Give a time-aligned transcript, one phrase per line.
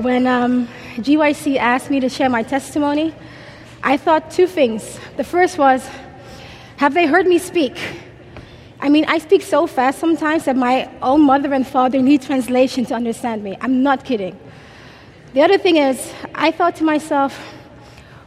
[0.00, 0.66] When um,
[0.96, 3.14] GYC asked me to share my testimony,
[3.82, 4.98] I thought two things.
[5.18, 5.86] The first was,
[6.78, 7.76] have they heard me speak?
[8.84, 12.84] I mean, I speak so fast sometimes that my own mother and father need translation
[12.84, 13.56] to understand me.
[13.62, 14.38] I'm not kidding.
[15.32, 17.32] The other thing is, I thought to myself,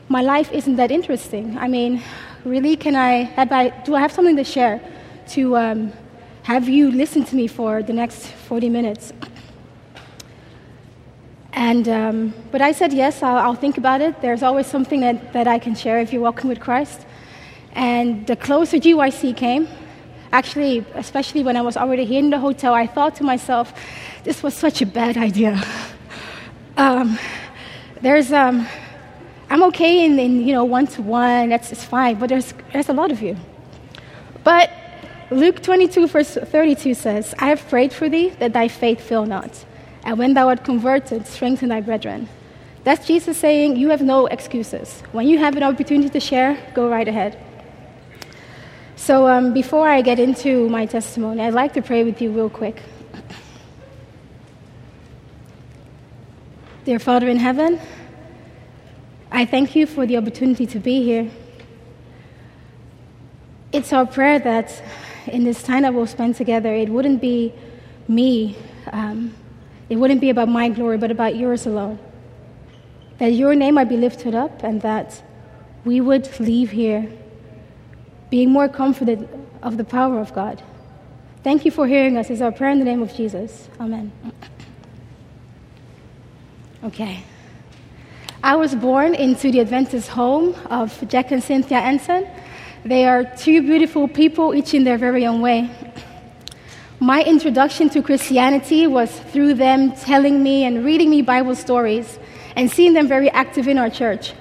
[0.09, 1.55] my life isn't that interesting.
[1.59, 2.01] I mean,
[2.43, 4.81] really, can I, have I do I have something to share
[5.27, 5.93] to um,
[6.41, 9.13] have you listen to me for the next 40 minutes?
[11.53, 14.21] And, um, but I said, yes, I'll, I'll, think about it.
[14.21, 17.05] There's always something that, that I can share if you're walking with Christ.
[17.73, 19.67] And the closer GYC came,
[20.31, 23.73] actually, especially when I was already here in the hotel, I thought to myself,
[24.23, 25.61] this was such a bad idea.
[26.77, 27.17] um,
[28.01, 28.67] there's, um,
[29.49, 32.89] I'm okay in, in you know, one to one, that's it's fine, but there's, there's
[32.89, 33.37] a lot of you.
[34.43, 34.71] But
[35.29, 39.65] Luke 22, verse 32 says, I have prayed for thee that thy faith fail not.
[40.03, 42.29] And when thou art converted, strengthen thy brethren.
[42.85, 45.01] That's Jesus saying, You have no excuses.
[45.11, 47.37] When you have an opportunity to share, go right ahead.
[48.97, 52.49] So, um, before I get into my testimony, I'd like to pray with you real
[52.49, 52.81] quick.
[56.83, 57.79] Dear Father in heaven,
[59.31, 61.29] I thank you for the opportunity to be here.
[63.71, 64.83] It's our prayer that
[65.27, 67.53] in this time that we'll spend together, it wouldn't be
[68.07, 68.57] me.
[68.91, 69.35] Um,
[69.89, 71.99] it wouldn't be about my glory, but about yours alone.
[73.19, 75.21] That your name might be lifted up and that
[75.85, 77.07] we would leave here
[78.29, 79.29] being more confident
[79.61, 80.61] of the power of God.
[81.43, 82.29] Thank you for hearing us.
[82.29, 83.69] Is our prayer in the name of Jesus.
[83.79, 84.11] Amen.
[86.83, 87.23] Okay.
[88.43, 92.27] I was born into the Adventist home of Jack and Cynthia Anson.
[92.85, 95.69] They are two beautiful people, each in their very own way.
[96.99, 102.19] My introduction to Christianity was through them telling me and reading me Bible stories
[102.55, 104.33] and seeing them very active in our church.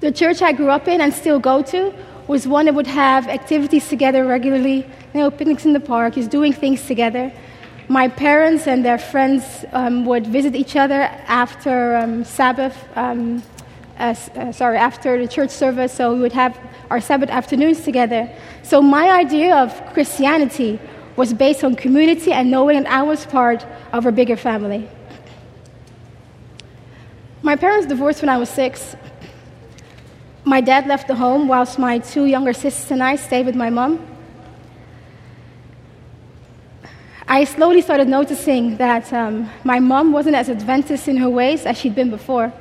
[0.00, 1.94] The church I grew up in and still go to
[2.30, 6.30] was one that would have activities together regularly, you know, picnics in the park, just
[6.30, 7.32] doing things together.
[7.88, 13.42] My parents and their friends um, would visit each other after um, Sabbath, um,
[13.98, 14.14] uh,
[14.52, 16.56] sorry, after the church service, so we would have
[16.88, 18.30] our Sabbath afternoons together.
[18.62, 20.78] So my idea of Christianity
[21.16, 24.88] was based on community and knowing that I was part of a bigger family.
[27.42, 28.94] My parents divorced when I was six.
[30.44, 33.70] My dad left the home whilst my two younger sisters and I stayed with my
[33.70, 34.06] mom.
[37.28, 41.78] I slowly started noticing that um, my mom wasn't as Adventist in her ways as
[41.78, 42.52] she'd been before.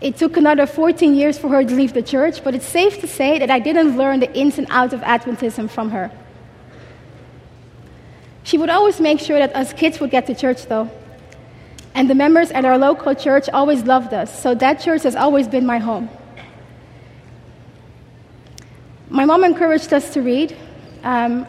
[0.00, 3.06] It took another 14 years for her to leave the church, but it's safe to
[3.06, 6.10] say that I didn't learn the ins and outs of Adventism from her.
[8.42, 10.90] She would always make sure that us kids would get to church, though.
[11.94, 15.46] And the members at our local church always loved us, so that church has always
[15.46, 16.08] been my home.
[19.10, 20.56] My mom encouraged us to read.
[21.02, 21.44] Um,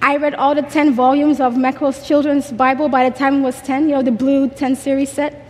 [0.00, 3.60] I read all the 10 volumes of Maxwell's Children's Bible by the time I was
[3.60, 5.44] 10, you know, the blue 10 series set.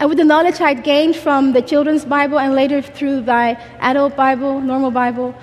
[0.00, 4.16] And with the knowledge I'd gained from the children's Bible and later through my adult
[4.16, 5.36] Bible, normal Bible,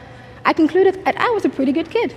[0.43, 2.13] I concluded that I was a pretty good kid.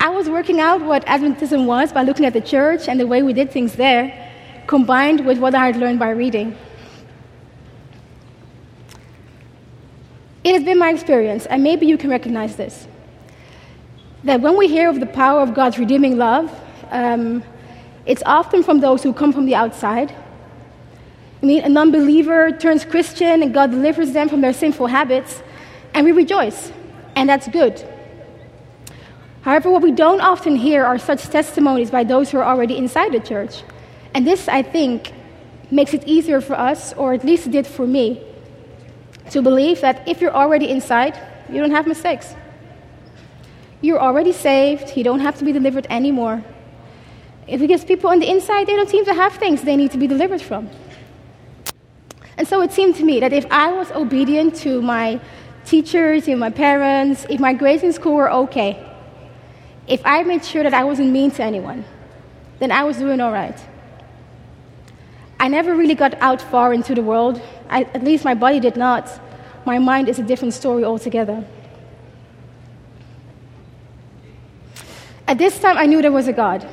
[0.00, 3.22] I was working out what Adventism was by looking at the church and the way
[3.22, 4.32] we did things there,
[4.66, 6.56] combined with what I had learned by reading.
[10.44, 12.86] It has been my experience, and maybe you can recognize this,
[14.24, 16.52] that when we hear of the power of God's redeeming love,
[16.90, 17.42] um,
[18.06, 20.14] it's often from those who come from the outside
[21.44, 25.42] I mean, a non believer turns Christian and God delivers them from their sinful habits,
[25.92, 26.72] and we rejoice,
[27.16, 27.86] and that's good.
[29.42, 33.12] However, what we don't often hear are such testimonies by those who are already inside
[33.12, 33.62] the church.
[34.14, 35.12] And this, I think,
[35.70, 38.22] makes it easier for us, or at least it did for me,
[39.30, 41.18] to believe that if you're already inside,
[41.50, 42.34] you don't have mistakes.
[43.80, 46.42] You're already saved, you don't have to be delivered anymore.
[47.46, 50.06] Because people on the inside, they don't seem to have things they need to be
[50.06, 50.70] delivered from.
[52.36, 55.20] And so it seemed to me that if I was obedient to my
[55.64, 58.82] teachers, and my parents, if my grades in school were okay,
[59.86, 61.84] if I made sure that I wasn't mean to anyone,
[62.58, 63.58] then I was doing all right.
[65.38, 67.40] I never really got out far into the world.
[67.68, 69.08] I, at least my body did not.
[69.64, 71.44] My mind is a different story altogether.
[75.26, 76.68] At this time, I knew there was a God,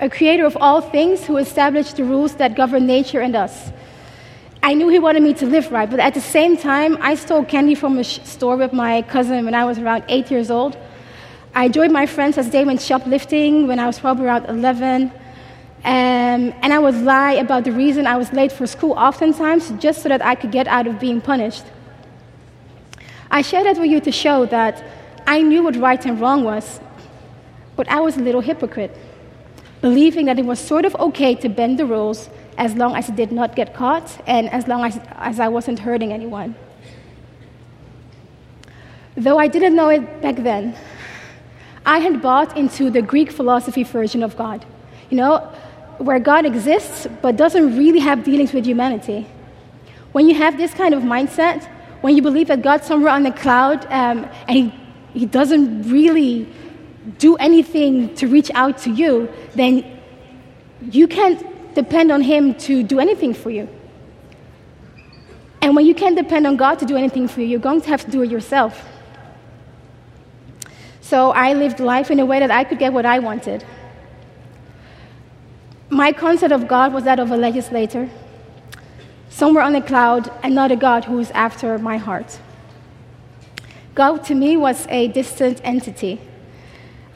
[0.00, 3.72] a creator of all things who established the rules that govern nature and us.
[4.62, 7.44] I knew he wanted me to live right, but at the same time, I stole
[7.44, 10.76] candy from a store with my cousin when I was around eight years old.
[11.54, 15.10] I joined my friends as they went shoplifting when I was probably around 11.
[15.84, 20.02] Um, and I would lie about the reason I was late for school oftentimes just
[20.02, 21.64] so that I could get out of being punished.
[23.30, 24.82] I share that with you to show that
[25.26, 26.80] I knew what right and wrong was,
[27.76, 28.96] but I was a little hypocrite,
[29.80, 33.16] believing that it was sort of okay to bend the rules as long as it
[33.16, 36.56] did not get caught and as long as, as I wasn't hurting anyone.
[39.16, 40.76] Though I didn't know it back then,
[41.84, 44.64] I had bought into the Greek philosophy version of God,
[45.10, 45.52] you know,
[45.98, 49.26] where God exists but doesn't really have dealings with humanity.
[50.12, 51.64] When you have this kind of mindset,
[52.00, 54.74] when you believe that God's somewhere on the cloud um, and he,
[55.12, 56.48] he doesn't really
[57.18, 60.00] do anything to reach out to you, then
[60.82, 63.68] you can't depend on Him to do anything for you.
[65.60, 67.88] And when you can't depend on God to do anything for you, you're going to
[67.88, 68.86] have to do it yourself.
[71.00, 73.64] So I lived life in a way that I could get what I wanted.
[75.90, 78.10] My concept of God was that of a legislator,
[79.30, 82.38] somewhere on a cloud, and not a God who is after my heart.
[83.94, 86.20] God to me was a distant entity.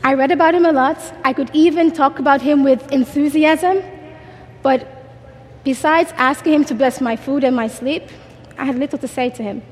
[0.02, 0.98] I read about him a lot.
[1.22, 3.82] I could even talk about him with enthusiasm,
[4.62, 4.88] but
[5.64, 8.04] besides asking him to bless my food and my sleep,
[8.56, 9.62] I had little to say to him.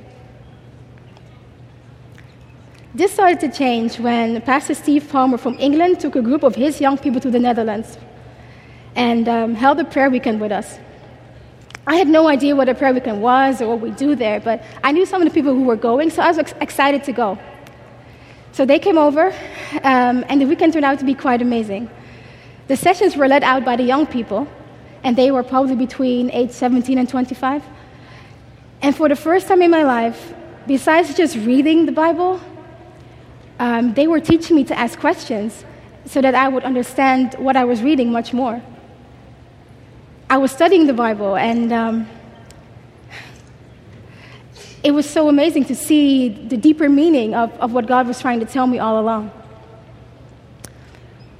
[2.94, 6.82] This started to change when Pastor Steve Palmer from England took a group of his
[6.82, 7.96] young people to the Netherlands
[8.94, 10.78] and um, held a prayer weekend with us.
[11.86, 14.62] I had no idea what a prayer weekend was or what we do there, but
[14.84, 17.12] I knew some of the people who were going, so I was ex- excited to
[17.12, 17.38] go.
[18.52, 19.28] So they came over,
[19.82, 21.88] um, and the weekend turned out to be quite amazing.
[22.68, 24.46] The sessions were led out by the young people,
[25.02, 27.62] and they were probably between age 17 and 25.
[28.82, 30.34] And for the first time in my life,
[30.66, 32.40] besides just reading the Bible,
[33.58, 35.64] um, they were teaching me to ask questions
[36.06, 38.62] so that I would understand what I was reading much more.
[40.30, 42.08] I was studying the Bible, and um,
[44.84, 48.38] it was so amazing to see the deeper meaning of, of what God was trying
[48.38, 49.32] to tell me all along.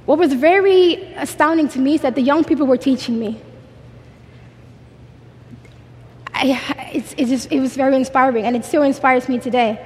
[0.05, 3.41] What was very astounding to me is that the young people were teaching me.
[6.33, 9.79] I, it's, it's just, it was very inspiring, and it still inspires me today.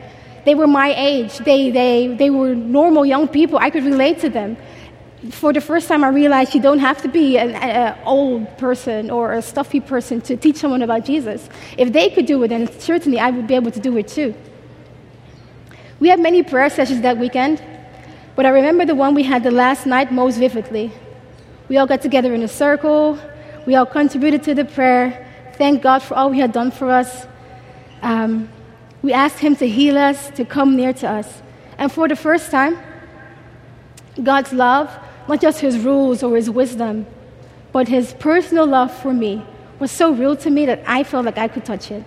[0.46, 1.38] They were my age.
[1.38, 3.60] They, they, they were normal young people.
[3.60, 4.58] I could relate to them.
[5.31, 9.33] For the first time, I realized you don't have to be an old person or
[9.33, 11.50] a stuffy person to teach someone about Jesus.
[11.77, 14.36] If they could do it, then certainly I would be able to do it too.
[16.00, 17.63] We had many prayer sessions that weekend,
[18.36, 20.92] but I remember the one we had the last night most vividly.
[21.69, 23.18] We all got together in a circle,
[23.66, 27.25] we all contributed to the prayer, thank God for all He had done for us.
[28.01, 28.50] Um,
[29.01, 31.42] we asked Him to heal us, to come near to us.
[31.77, 32.77] And for the first time,
[34.22, 34.89] God's love,
[35.27, 37.06] not just His rules or His wisdom,
[37.72, 39.44] but His personal love for me,
[39.80, 42.04] was so real to me that I felt like I could touch it.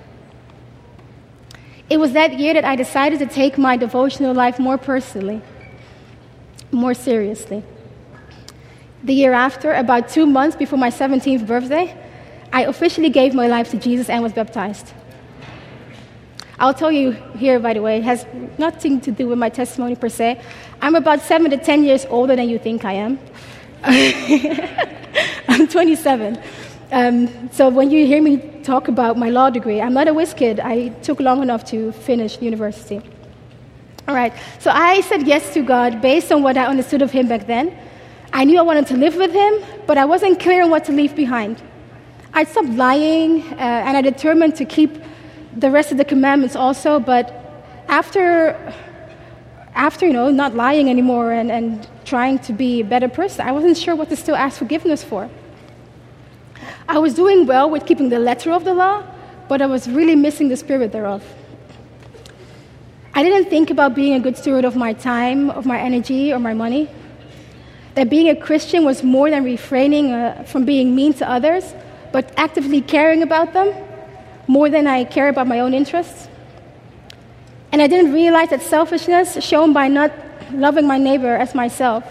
[1.91, 5.41] It was that year that I decided to take my devotional life more personally,
[6.71, 7.63] more seriously.
[9.03, 11.97] The year after, about two months before my 17th birthday,
[12.53, 14.93] I officially gave my life to Jesus and was baptized.
[16.59, 18.27] I'll tell you here, by the way, it has
[18.59, 20.43] nothing to do with my testimony per se.
[20.81, 23.19] I'm about seven to ten years older than you think I am.
[25.49, 26.41] I'm 27.
[26.91, 30.35] Um, so when you hear me talk about my law degree, I'm not a whiz
[30.35, 30.61] kid.
[30.61, 33.03] I took long enough to finish university.
[34.07, 37.29] All right, so I said yes to God based on what I understood of Him
[37.29, 37.77] back then.
[38.33, 40.93] I knew I wanted to live with Him, but I wasn't clear on what to
[40.93, 41.63] leave behind.
[42.33, 45.03] I stopped lying uh, and I determined to keep
[45.57, 47.35] the rest of the commandments also, but
[47.89, 48.57] after,
[49.79, 53.53] after you know, not lying anymore and, and trying to be a better person, I
[53.53, 55.31] wasn't sure what to still ask forgiveness for.
[56.89, 59.05] I was doing well with keeping the letter of the law,
[59.49, 61.25] but I was really missing the spirit thereof.
[63.15, 66.39] I didn't think about being a good steward of my time, of my energy, or
[66.39, 66.91] my money.
[67.95, 71.75] That being a Christian was more than refraining uh, from being mean to others
[72.13, 73.75] but actively caring about them
[74.47, 76.29] more than I care about my own interests.
[77.71, 80.13] And I didn't realize that selfishness shown by not
[80.53, 82.05] loving my neighbor as myself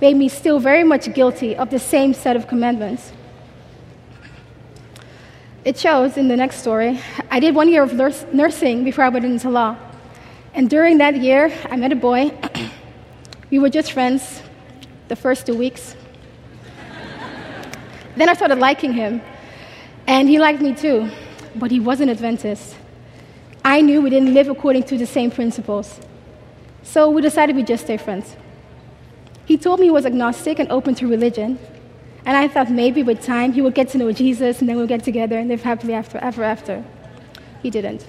[0.00, 3.12] made me still very much guilty of the same set of commandments.
[5.64, 6.98] It shows in the next story.
[7.30, 7.92] I did one year of
[8.32, 9.76] nursing before I went into law.
[10.54, 12.32] And during that year, I met a boy.
[13.50, 14.42] we were just friends.
[15.08, 15.96] the first two weeks.
[18.16, 19.20] then I started liking him,
[20.06, 21.10] and he liked me too,
[21.56, 22.76] but he wasn't Adventist.
[23.64, 26.00] I knew we didn't live according to the same principles.
[26.82, 28.36] So we decided we'd just stay friends.
[29.44, 31.58] He told me he was agnostic and open to religion,
[32.24, 34.86] and I thought maybe with time he would get to know Jesus and then we'll
[34.86, 36.84] get together and live happily after, ever after.
[37.62, 38.06] He didn't.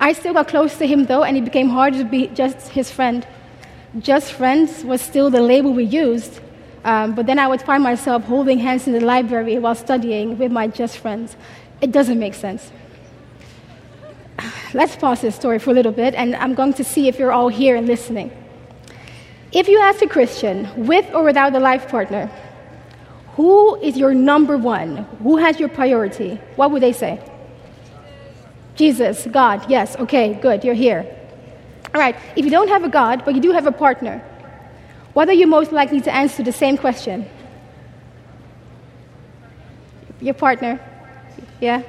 [0.00, 2.90] I still got close to him though, and it became harder to be just his
[2.90, 3.26] friend.
[3.98, 6.40] Just friends was still the label we used,
[6.84, 10.52] um, but then I would find myself holding hands in the library while studying with
[10.52, 11.36] my just friends.
[11.80, 12.70] It doesn't make sense.
[14.72, 17.32] Let's pause this story for a little bit, and I'm going to see if you're
[17.32, 18.30] all here and listening.
[19.52, 22.30] If you ask a Christian, with or without a life partner,
[23.36, 24.96] who is your number one?
[25.22, 26.40] Who has your priority?
[26.56, 27.20] What would they say?
[28.74, 31.06] Jesus, God, yes, okay, good, you're here.
[31.94, 34.18] All right, if you don't have a God, but you do have a partner,
[35.12, 37.28] what are you most likely to answer the same question?
[40.20, 40.80] Your partner?
[41.60, 41.82] Yeah?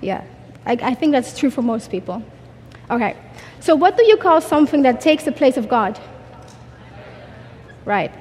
[0.00, 0.24] Yeah.
[0.66, 2.22] I, I think that's true for most people.
[2.90, 3.16] Okay,
[3.60, 5.98] so what do you call something that takes the place of God?
[7.84, 8.12] Right.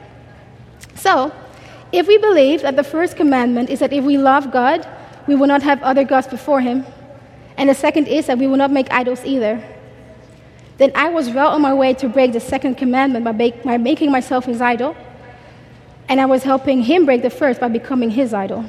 [0.95, 1.33] So,
[1.91, 4.87] if we believe that the first commandment is that if we love God,
[5.27, 6.85] we will not have other gods before Him,
[7.57, 9.63] and the second is that we will not make idols either,
[10.77, 13.77] then I was well on my way to break the second commandment by, make, by
[13.77, 14.95] making myself his idol,
[16.09, 18.65] and I was helping him break the first by becoming his idol.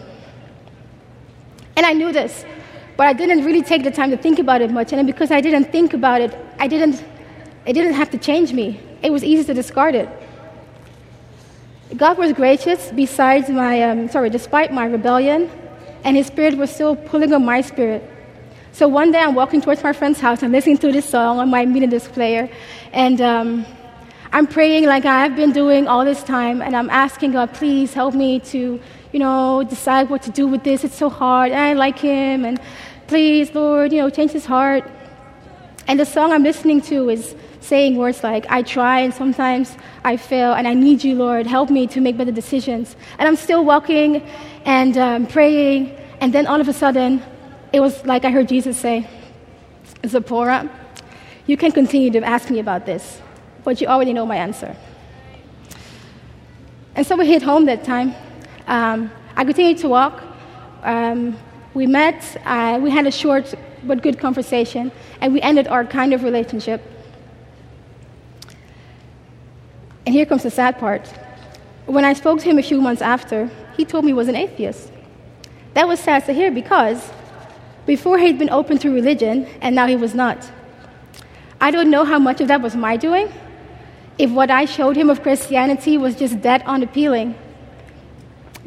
[1.77, 2.45] And I knew this,
[2.97, 5.41] but I didn't really take the time to think about it much, and because I
[5.41, 7.05] didn't think about it, I didn't,
[7.67, 8.81] it didn't have to change me.
[9.03, 10.09] It was easy to discard it.
[11.97, 15.51] God was gracious besides my, um, sorry, despite my rebellion,
[16.05, 18.03] and his spirit was still pulling on my spirit.
[18.73, 21.49] So one day I'm walking towards my friend's house, I'm listening to this song on
[21.49, 22.51] my media player,
[22.93, 23.67] and um,
[24.33, 28.15] I'm praying like I've been doing all this time, and I'm asking God, please help
[28.15, 28.81] me to,
[29.13, 30.85] you know, decide what to do with this.
[30.85, 32.61] It's so hard, I like Him, and
[33.07, 34.85] please, Lord, you know, change His heart.
[35.89, 40.17] And the song I'm listening to is saying words like, I try and sometimes I
[40.17, 41.47] fail, and I need you, Lord.
[41.47, 42.97] Help me to make better decisions.
[43.19, 44.23] And I'm still walking
[44.65, 47.23] and um, praying, and then all of a sudden,
[47.73, 49.09] it was like I heard Jesus say,
[50.03, 50.71] Zippora,
[51.47, 53.21] you can continue to ask me about this,
[53.65, 54.77] but you already know my answer.
[56.95, 58.15] And so we hit home that time.
[58.67, 60.23] Um, I continued to walk.
[60.83, 61.37] Um,
[61.75, 63.55] we met, uh, we had a short
[63.85, 66.83] but good conversation, and we ended our kind of relationship.
[70.07, 71.07] And here comes the sad part.
[71.87, 74.37] When I spoke to him a few months after, he told me he was an
[74.37, 74.91] atheist.
[75.75, 77.11] That was sad to hear because
[77.85, 80.51] before he'd been open to religion, and now he was not.
[81.61, 83.33] I don't know how much of that was my doing,
[84.19, 87.37] if what I showed him of Christianity was just dead on appealing.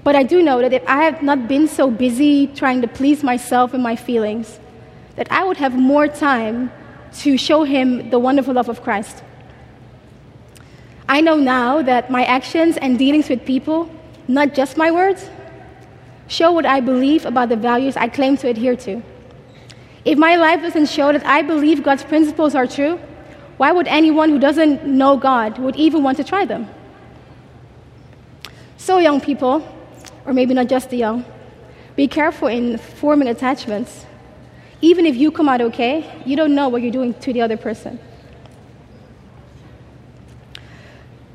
[0.04, 3.24] But I do know that if I had not been so busy trying to please
[3.24, 4.60] myself and my feelings,
[5.16, 6.72] that I would have more time
[7.20, 9.24] to show him the wonderful love of Christ.
[11.10, 13.90] I know now that my actions and dealings with people,
[14.28, 15.30] not just my words,
[16.28, 19.02] show what I believe about the values I claim to adhere to.
[20.06, 22.98] If my life doesn't show that I believe God's principles are true,
[23.58, 26.70] why would anyone who doesn't know God would even want to try them?
[28.78, 29.68] So young people,
[30.26, 31.26] or maybe not just the young,
[31.96, 34.06] be careful in forming attachments.
[34.82, 37.58] Even if you come out okay, you don't know what you're doing to the other
[37.58, 38.00] person.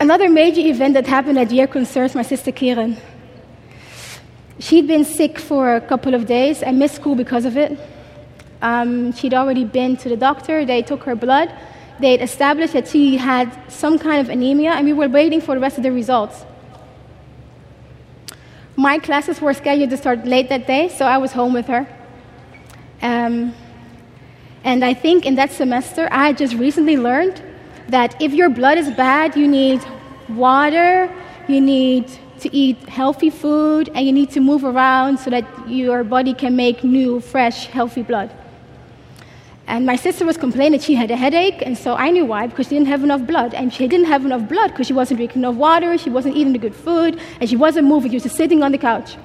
[0.01, 2.97] Another major event that happened that year concerns my sister Kieran.
[4.59, 7.79] She'd been sick for a couple of days and missed school because of it.
[8.63, 11.55] Um, she'd already been to the doctor, they took her blood,
[12.01, 15.61] they'd established that she had some kind of anemia, and we were waiting for the
[15.61, 16.45] rest of the results.
[18.85, 21.89] My classes were scheduled to start late that day, so I was home with her.
[23.01, 23.55] Um,
[24.63, 27.43] and I think in that semester, I just recently learned
[27.89, 29.81] that if your blood is bad, you need
[30.29, 31.11] water,
[31.49, 32.11] you need
[32.41, 36.55] to eat healthy food and you need to move around so that your body can
[36.55, 38.31] make new, fresh, healthy blood.
[39.67, 42.67] And my sister was complaining she had a headache, and so I knew why, because
[42.67, 43.55] she didn't have enough blood.
[43.55, 46.53] And she didn't have enough blood because she wasn't drinking enough water, she wasn't eating
[46.53, 49.17] the good food, and she wasn't moving, she was just sitting on the couch.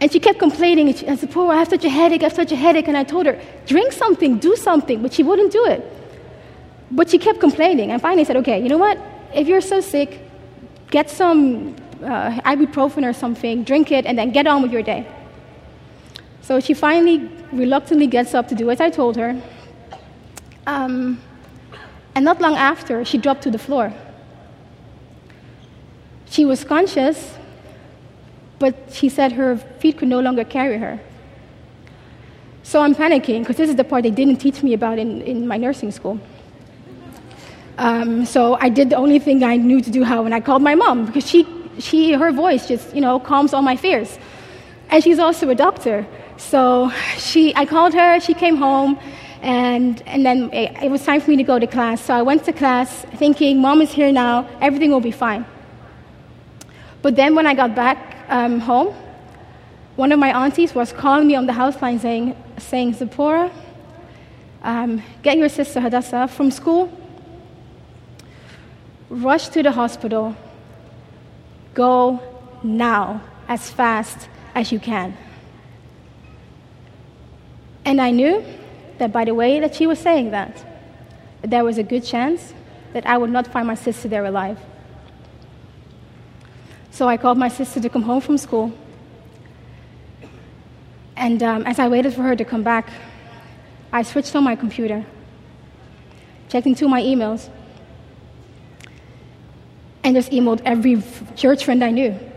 [0.00, 2.24] And she kept complaining, and she, I said, Poor, I have such a headache, I
[2.24, 2.88] have such a headache.
[2.88, 5.84] And I told her, drink something, do something, but she wouldn't do it.
[6.90, 8.98] But she kept complaining, and finally I said, Okay, you know what?
[9.32, 10.20] If you're so sick,
[10.90, 15.06] get some uh, ibuprofen or something, drink it, and then get on with your day.
[16.42, 19.40] So she finally reluctantly gets up to do as I told her.
[20.66, 21.20] Um,
[22.14, 23.92] and not long after, she dropped to the floor.
[26.26, 27.36] She was conscious,
[28.58, 31.00] but she said her feet could no longer carry her.
[32.62, 35.48] So I'm panicking because this is the part they didn't teach me about in, in
[35.48, 36.20] my nursing school.
[37.78, 40.62] Um, so I did the only thing I knew to do how, and I called
[40.62, 41.46] my mom because she,
[41.78, 44.18] she, her voice just, you know, calms all my fears.
[44.90, 46.06] And she's also a doctor.
[46.38, 48.98] So she, I called her, she came home,
[49.42, 52.00] and, and then it, it was time for me to go to class.
[52.00, 55.44] So I went to class thinking, Mom is here now, everything will be fine.
[57.02, 58.94] But then when I got back um, home,
[59.96, 63.50] one of my aunties was calling me on the house line saying, saying Zippora,
[64.62, 66.92] um, get your sister Hadassah from school,
[69.10, 70.36] rush to the hospital,
[71.74, 72.20] go
[72.62, 75.16] now as fast as you can.
[77.88, 78.44] And I knew
[78.98, 80.62] that by the way that she was saying that,
[81.40, 82.52] there was a good chance
[82.92, 84.58] that I would not find my sister there alive.
[86.90, 88.74] So I called my sister to come home from school.
[91.16, 92.90] And um, as I waited for her to come back,
[93.90, 95.06] I switched on my computer,
[96.50, 97.48] checked into my emails,
[100.04, 101.02] and just emailed every
[101.36, 102.27] church friend I knew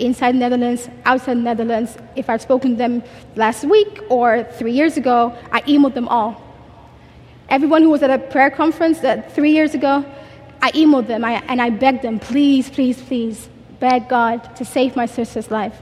[0.00, 1.96] inside Netherlands, outside Netherlands.
[2.16, 3.02] If I'd spoken to them
[3.36, 6.42] last week or three years ago, I emailed them all.
[7.48, 10.04] Everyone who was at a prayer conference that three years ago,
[10.62, 14.94] I emailed them I, and I begged them, please, please, please, beg God to save
[14.94, 15.76] my sister's life.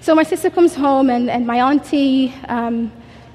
[0.00, 2.90] So my sister comes home, and, and my auntie, um,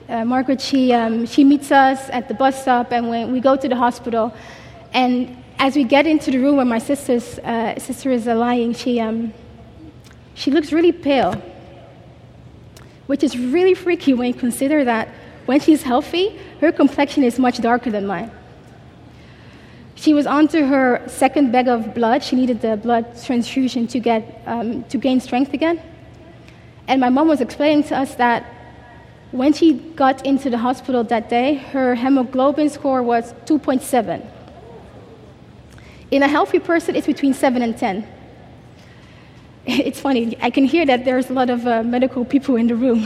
[0.09, 3.55] uh, Margaret, she, um, she meets us at the bus stop, and we, we go
[3.55, 4.33] to the hospital.
[4.93, 8.99] And as we get into the room where my sister's, uh, sister is lying, she,
[8.99, 9.33] um,
[10.35, 11.41] she looks really pale,
[13.07, 15.09] which is really freaky when you consider that
[15.45, 18.29] when she's healthy, her complexion is much darker than mine.
[19.95, 22.21] She was onto her second bag of blood.
[22.23, 25.81] She needed the blood transfusion to, get, um, to gain strength again.
[26.87, 28.45] And my mom was explaining to us that
[29.31, 34.36] when she got into the hospital that day, her hemoglobin score was 2.7.
[36.09, 38.07] In a healthy person, it's between 7 and 10.
[39.69, 42.75] It's funny, I can hear that there's a lot of uh, medical people in the
[42.75, 42.99] room.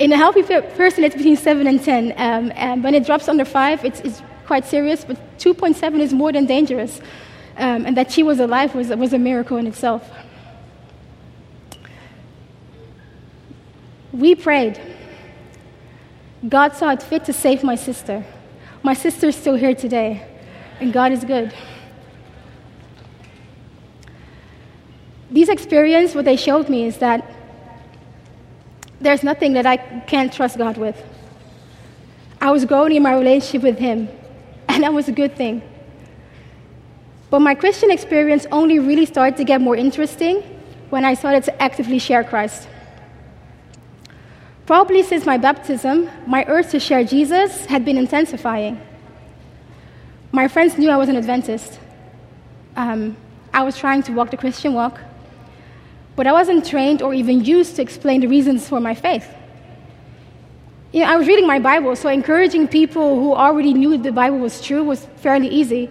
[0.00, 2.12] in a healthy person, it's between 7 and 10.
[2.16, 6.32] Um, and when it drops under 5, it's, it's quite serious, but 2.7 is more
[6.32, 7.00] than dangerous.
[7.56, 10.10] Um, and that she was alive was, was a miracle in itself.
[14.12, 14.80] We prayed.
[16.48, 18.24] God saw it fit to save my sister.
[18.82, 20.26] My sister is still here today
[20.80, 21.52] and God is good.
[25.30, 27.24] These experiences, what they showed me is that
[29.00, 31.00] there's nothing that I can't trust God with.
[32.40, 34.08] I was growing in my relationship with Him,
[34.68, 35.62] and that was a good thing.
[37.30, 40.42] But my Christian experience only really started to get more interesting
[40.90, 42.66] when I started to actively share Christ.
[44.66, 48.80] Probably since my baptism, my urge to share Jesus had been intensifying.
[50.32, 51.80] My friends knew I was an Adventist.
[52.76, 53.16] Um,
[53.52, 55.00] I was trying to walk the Christian walk,
[56.14, 59.26] but I wasn't trained or even used to explain the reasons for my faith.
[60.92, 64.38] You know, I was reading my Bible, so encouraging people who already knew the Bible
[64.38, 65.90] was true was fairly easy.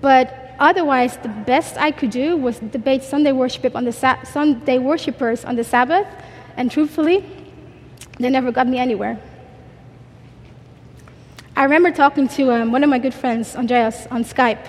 [0.00, 4.78] But otherwise, the best I could do was debate Sunday worship on the Sa- Sunday
[4.78, 6.06] worshipers on the Sabbath,
[6.56, 7.24] and truthfully,
[8.20, 9.20] they never got me anywhere.
[11.56, 14.66] I remember talking to um, one of my good friends, Andreas, on Skype.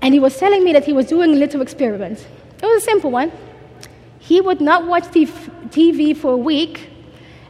[0.00, 2.26] And he was telling me that he was doing a little experiment.
[2.62, 3.32] It was a simple one.
[4.18, 6.90] He would not watch TV for a week,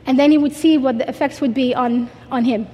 [0.06, 2.66] and then he would see what the effects would be on, on him.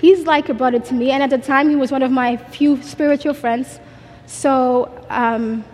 [0.00, 2.36] He's like a brother to me, and at the time he was one of my
[2.36, 3.78] few spiritual friends.
[4.26, 5.64] So um,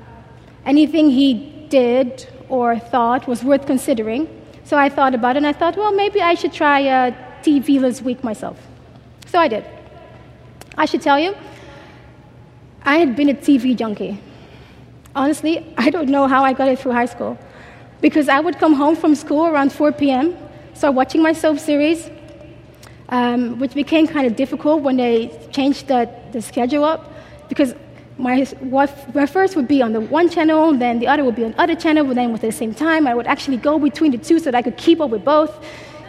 [0.67, 4.29] anything he did or thought was worth considering.
[4.65, 8.03] So I thought about it, and I thought, well, maybe I should try uh, TV-less
[8.03, 8.59] week myself.
[9.27, 9.65] So I did.
[10.77, 11.35] I should tell you,
[12.83, 14.21] I had been a TV junkie.
[15.15, 17.39] Honestly, I don't know how I got it through high school.
[18.01, 20.37] Because I would come home from school around 4 p.m.,
[20.75, 22.09] start watching my soap series,
[23.09, 27.13] um, which became kind of difficult when they changed the, the schedule up.
[27.49, 27.75] Because
[28.19, 28.47] my,
[29.15, 31.61] my first would be on the one channel, then the other would be on the
[31.61, 34.39] other channel, but then at the same time, I would actually go between the two
[34.39, 35.65] so that I could keep up with both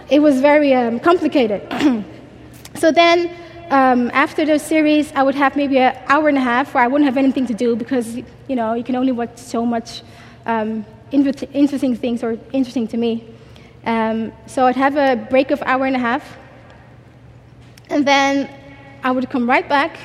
[0.10, 1.62] it was very um, complicated.
[2.76, 3.32] so then,
[3.70, 6.88] um, after the series, I would have maybe an hour and a half where I
[6.88, 8.18] wouldn't have anything to do because,
[8.48, 10.02] you know, you can only watch so much
[10.46, 13.24] um, interesting things or interesting to me.
[13.86, 16.38] Um, so I'd have a break of hour and a half.
[17.90, 18.50] And then
[19.04, 19.98] I would come right back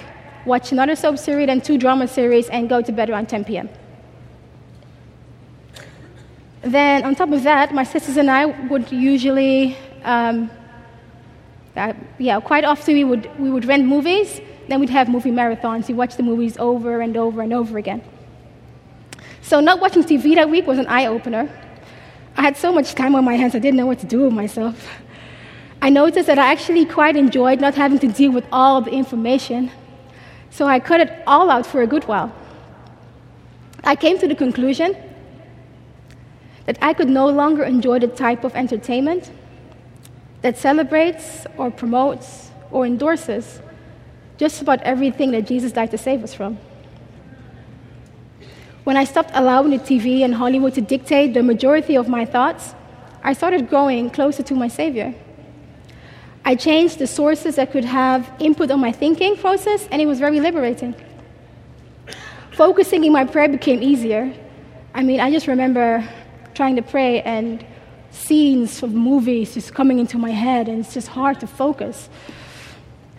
[0.44, 3.68] watch another soap series, and two drama series, and go to bed around 10 p.m.
[6.62, 10.50] Then, on top of that, my sisters and I would usually, um,
[12.18, 15.88] yeah, quite often we would, we would rent movies, then we'd have movie marathons.
[15.88, 18.02] We watch the movies over and over and over again.
[19.42, 21.50] So, not watching TV that week was an eye opener.
[22.36, 24.32] I had so much time on my hands, I didn't know what to do with
[24.32, 24.88] myself.
[25.82, 29.70] I noticed that I actually quite enjoyed not having to deal with all the information,
[30.50, 32.32] so I cut it all out for a good while.
[33.84, 34.96] I came to the conclusion
[36.64, 39.30] that I could no longer enjoy the type of entertainment
[40.44, 43.62] that celebrates or promotes or endorses
[44.36, 46.58] just about everything that Jesus died to save us from.
[48.84, 52.74] When I stopped allowing the TV and Hollywood to dictate the majority of my thoughts,
[53.22, 55.14] I started growing closer to my Savior.
[56.44, 60.18] I changed the sources that could have input on my thinking process, and it was
[60.20, 60.94] very liberating.
[62.52, 64.30] Focusing in my prayer became easier.
[64.92, 66.06] I mean, I just remember
[66.52, 67.64] trying to pray and
[68.14, 72.08] scenes of movies just coming into my head, and it's just hard to focus.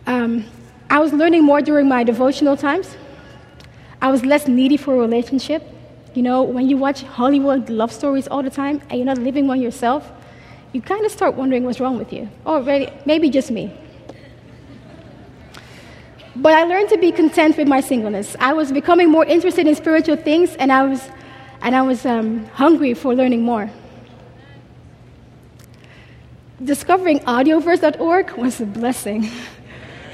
[0.08, 0.46] Um,
[0.90, 2.96] I was learning more during my devotional times.
[4.02, 5.64] I was less needy for a relationship.
[6.14, 9.48] You know, when you watch Hollywood love stories all the time and you're not living
[9.48, 10.12] one yourself,
[10.72, 12.30] you kind of start wondering what's wrong with you.
[12.46, 12.62] Or
[13.06, 13.74] maybe just me.
[16.36, 18.36] But I learned to be content with my singleness.
[18.40, 21.10] I was becoming more interested in spiritual things, and I was
[21.62, 23.72] and I was um, hungry for learning more.
[26.64, 29.30] Discovering audioverse.org was a blessing.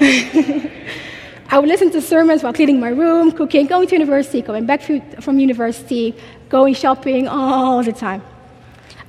[0.00, 4.82] I would listen to sermons while cleaning my room, cooking, going to university, coming back
[5.20, 6.16] from university,
[6.48, 8.22] going shopping all the time.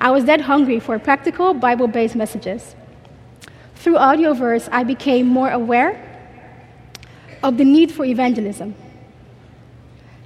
[0.00, 2.76] I was that hungry for practical, Bible based messages.
[3.74, 5.98] Through Audioverse, I became more aware
[7.42, 8.74] of the need for evangelism.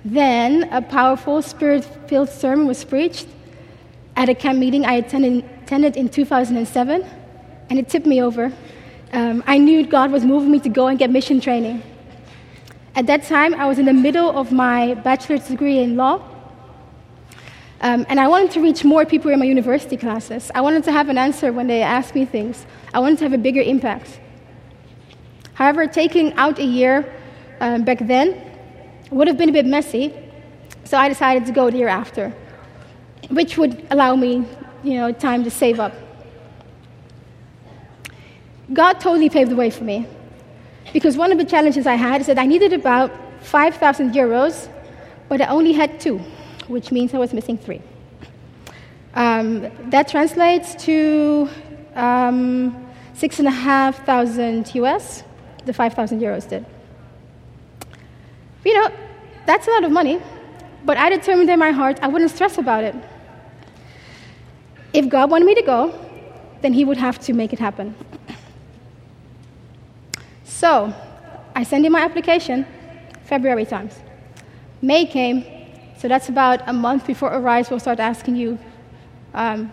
[0.04, 3.28] Then a powerful spirit filled sermon was preached
[4.18, 7.06] at a camp meeting I attended, attended in 2007,
[7.70, 8.52] and it tipped me over.
[9.12, 11.84] Um, I knew God was moving me to go and get mission training.
[12.96, 16.16] At that time, I was in the middle of my bachelor's degree in law,
[17.80, 20.50] um, and I wanted to reach more people in my university classes.
[20.52, 22.66] I wanted to have an answer when they asked me things.
[22.92, 24.18] I wanted to have a bigger impact.
[25.54, 27.14] However, taking out a year
[27.60, 28.34] um, back then
[29.12, 30.12] would have been a bit messy,
[30.82, 32.34] so I decided to go the year after,
[33.28, 34.44] which would allow me,
[34.82, 35.92] you know, time to save up.
[38.72, 40.06] God totally paved the way for me.
[40.92, 43.10] Because one of the challenges I had is that I needed about
[43.42, 44.68] 5,000 euros,
[45.28, 46.18] but I only had two,
[46.66, 47.82] which means I was missing three.
[49.14, 51.48] Um, that translates to
[51.94, 55.24] um, six and a half thousand US,
[55.64, 56.64] the 5,000 euros did.
[58.64, 58.90] You know,
[59.46, 60.20] that's a lot of money,
[60.84, 62.94] but I determined in my heart I wouldn't stress about it.
[64.92, 65.94] If God wanted me to go,
[66.60, 67.94] then He would have to make it happen.
[70.44, 70.92] So,
[71.54, 72.66] I sent in my application
[73.24, 73.94] February times.
[74.80, 75.44] May came,
[75.98, 78.58] so that's about a month before Arise will start asking you,
[79.34, 79.72] um,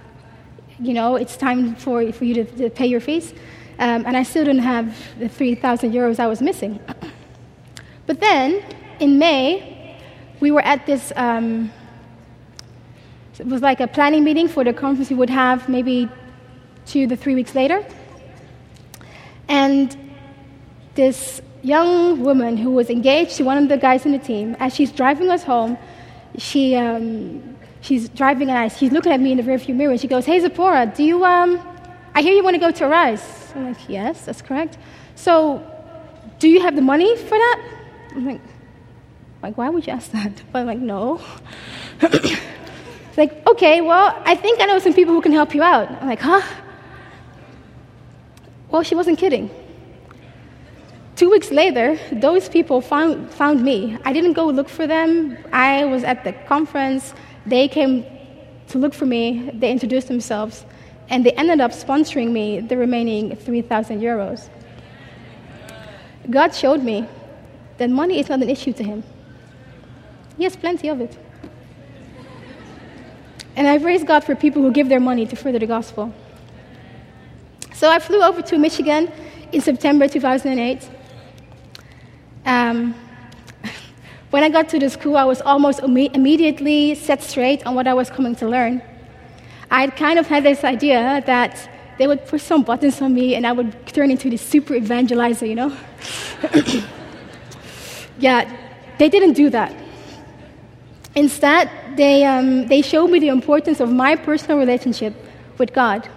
[0.79, 3.33] you know, it's time for, for you to, to pay your fees.
[3.77, 6.79] Um, and I still didn't have the 3,000 euros I was missing.
[8.07, 8.63] But then,
[8.99, 9.97] in May,
[10.39, 11.71] we were at this, um,
[13.39, 16.09] it was like a planning meeting for the conference we would have maybe
[16.85, 17.85] two to three weeks later.
[19.47, 19.95] And
[20.95, 24.73] this young woman who was engaged to one of the guys in the team, as
[24.73, 25.77] she's driving us home,
[26.37, 29.99] she, um, she's driving and I, she's looking at me in the rearview mirror and
[29.99, 31.59] she goes, Hey, Zippora, do you, um,
[32.13, 33.51] I hear you want to go to Arise.
[33.55, 34.77] I'm like, Yes, that's correct.
[35.15, 35.63] So,
[36.39, 37.71] do you have the money for that?
[38.11, 38.41] I'm like,
[39.41, 40.41] like, why would you ask that?
[40.51, 41.21] But I'm like, no.
[43.15, 45.89] it's like, okay, well, I think I know some people who can help you out.
[45.89, 46.41] I'm like, huh?
[48.69, 49.49] Well, she wasn't kidding.
[51.15, 53.97] Two weeks later, those people found, found me.
[54.03, 55.37] I didn't go look for them.
[55.53, 57.13] I was at the conference.
[57.45, 58.05] They came
[58.67, 59.49] to look for me.
[59.53, 60.65] They introduced themselves.
[61.07, 64.49] And they ended up sponsoring me the remaining 3,000 euros.
[66.29, 67.07] God showed me
[67.77, 69.05] that money is not an issue to him.
[70.37, 71.17] He has plenty of it.
[73.55, 76.13] And I praise God for people who give their money to further the gospel.
[77.73, 79.11] So I flew over to Michigan
[79.51, 80.89] in September 2008.
[82.45, 82.93] Um,
[84.29, 87.87] when I got to the school, I was almost imme- immediately set straight on what
[87.87, 88.81] I was coming to learn.
[89.71, 93.47] I kind of had this idea that they would push some buttons on me and
[93.47, 95.75] I would turn into this super evangelizer, you know?
[98.17, 98.49] Yeah,
[98.97, 99.73] they didn't do that.
[101.15, 105.13] Instead, they, um, they showed me the importance of my personal relationship
[105.57, 106.07] with God.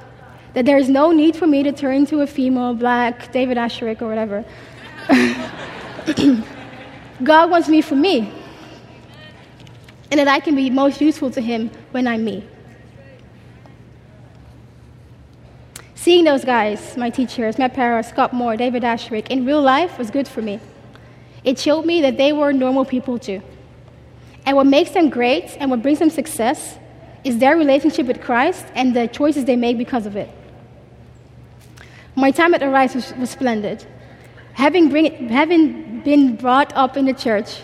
[0.55, 4.03] That there is no need for me to turn to a female, black, David Asscherick,
[4.03, 4.45] or whatever.
[7.23, 8.33] God wants me for me.
[10.11, 12.45] And that I can be most useful to Him when I'm me.
[15.95, 20.11] Seeing those guys, my teachers, Matt Para, Scott Moore, David Asscherick, in real life was
[20.11, 20.59] good for me.
[21.45, 23.43] It showed me that they were normal people too.
[24.49, 26.79] And what makes them great and what brings them success
[27.23, 30.31] is their relationship with Christ and the choices they make because of it.
[32.15, 33.85] My time at Arise was, was splendid.
[34.55, 37.61] Having, bring, having been brought up in the church,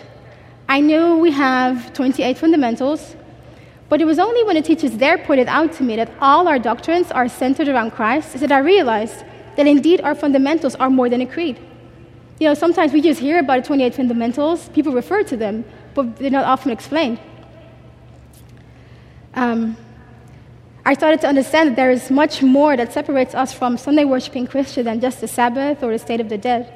[0.69, 3.15] I knew we have 28 fundamentals,
[3.89, 6.59] but it was only when the teachers there pointed out to me that all our
[6.59, 11.21] doctrines are centered around Christ that I realized that indeed our fundamentals are more than
[11.21, 11.59] a creed.
[12.39, 16.17] You know, sometimes we just hear about the 28 fundamentals, people refer to them, but
[16.17, 17.19] they're not often explained.
[19.33, 19.75] Um,
[20.85, 24.45] I started to understand that there is much more that separates us from Sunday worshiping
[24.45, 26.71] Christians than just the Sabbath or the state of the dead.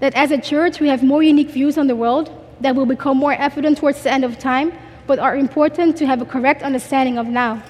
[0.00, 3.16] That as a church, we have more unique views on the world that will become
[3.16, 4.72] more evident towards the end of time,
[5.06, 7.62] but are important to have a correct understanding of now.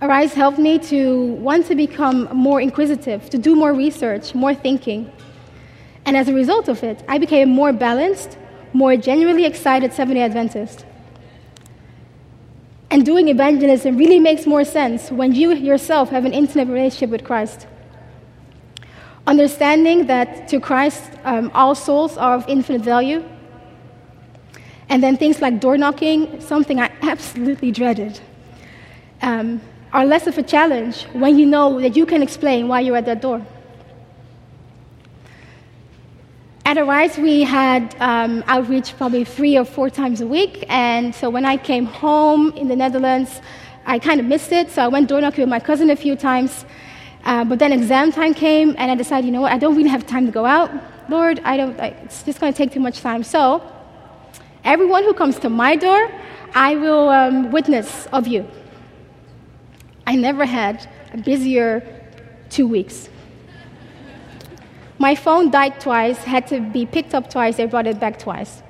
[0.00, 5.10] Arise helped me to want to become more inquisitive, to do more research, more thinking.
[6.04, 8.38] And as a result of it, I became more balanced,
[8.72, 10.84] more genuinely excited Seventh day Adventist.
[12.90, 17.24] And doing evangelism really makes more sense when you yourself have an intimate relationship with
[17.24, 17.66] Christ.
[19.26, 23.24] Understanding that to Christ, um, all souls are of infinite value.
[24.88, 28.20] And then things like door knocking, something I absolutely dreaded,
[29.22, 29.60] um,
[29.92, 33.06] are less of a challenge when you know that you can explain why you're at
[33.06, 33.44] that door.
[36.66, 40.64] At Arise, we had um, outreach probably three or four times a week.
[40.68, 43.40] And so when I came home in the Netherlands,
[43.86, 44.72] I kind of missed it.
[44.72, 46.64] So I went door knocking with my cousin a few times.
[47.24, 49.90] Uh, but then exam time came, and I decided, you know what, I don't really
[49.90, 50.72] have time to go out.
[51.08, 53.22] Lord, I don't, I, it's just going to take too much time.
[53.22, 53.62] So
[54.64, 56.10] everyone who comes to my door,
[56.52, 58.44] I will um, witness of you.
[60.04, 61.86] I never had a busier
[62.50, 63.08] two weeks.
[64.98, 68.62] My phone died twice, had to be picked up twice, they brought it back twice.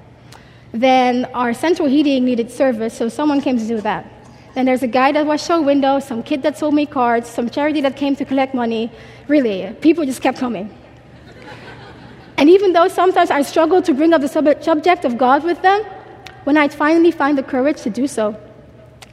[0.73, 4.11] Then our central heating needed service, so someone came to do that.
[4.55, 7.49] Then there's a guy that washed show windows, some kid that sold me cards, some
[7.49, 8.91] charity that came to collect money.
[9.29, 10.75] Really, people just kept coming.
[12.39, 15.63] and even though sometimes I struggled to bring up the sub- subject of God with
[15.63, 15.85] them,
[16.45, 18.37] when I finally find the courage to do so,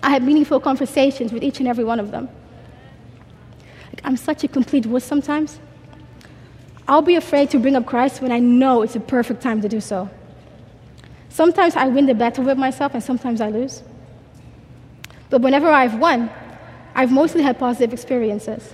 [0.01, 2.29] I had meaningful conversations with each and every one of them.
[3.89, 5.59] Like, I'm such a complete wuss sometimes.
[6.87, 9.69] I'll be afraid to bring up Christ when I know it's a perfect time to
[9.69, 10.09] do so.
[11.29, 13.81] Sometimes I win the battle with myself, and sometimes I lose.
[15.29, 16.29] But whenever I've won,
[16.93, 18.73] I've mostly had positive experiences.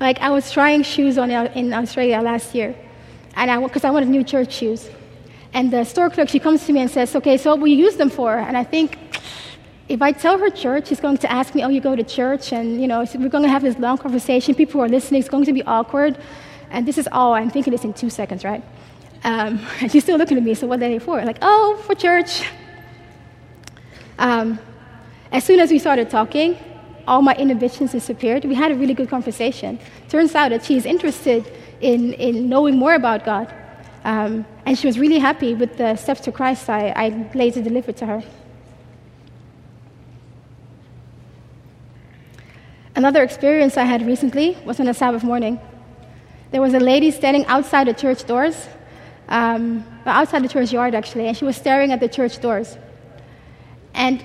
[0.00, 2.74] Like I was trying shoes on uh, in Australia last year,
[3.34, 4.90] and I because I, I wanted new church shoes,
[5.54, 7.76] and the store clerk she comes to me and says, "Okay, so what will you
[7.76, 8.98] use them for?" And I think
[9.88, 12.52] if I tell her church, she's going to ask me, oh, you go to church,
[12.52, 14.54] and, you know, we're going to have this long conversation.
[14.54, 15.20] People are listening.
[15.20, 16.18] It's going to be awkward.
[16.70, 18.62] And this is all, I'm thinking this in two seconds, right?
[19.22, 21.24] Um, and she's still looking at me, so what are they for?
[21.24, 22.42] Like, oh, for church.
[24.18, 24.58] Um,
[25.30, 26.58] as soon as we started talking,
[27.06, 28.44] all my inhibitions disappeared.
[28.44, 29.78] We had a really good conversation.
[30.08, 31.46] Turns out that she's interested
[31.80, 33.54] in, in knowing more about God.
[34.04, 37.96] Um, and she was really happy with the steps to Christ I, I later delivered
[37.98, 38.22] to her.
[42.96, 45.60] Another experience I had recently was on a Sabbath morning.
[46.50, 48.66] There was a lady standing outside the church doors,
[49.28, 52.78] um, outside the church yard actually, and she was staring at the church doors.
[53.92, 54.24] And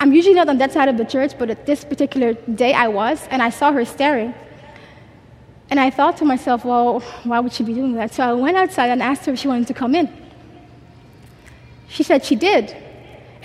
[0.00, 2.88] I'm usually not on that side of the church, but at this particular day I
[2.88, 4.34] was, and I saw her staring.
[5.70, 8.12] And I thought to myself, well, why would she be doing that?
[8.12, 10.12] So I went outside and asked her if she wanted to come in.
[11.86, 12.76] She said she did.